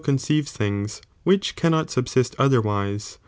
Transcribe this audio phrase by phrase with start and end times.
[0.03, 3.17] conceives things which cannot subsist otherwise, ^•?'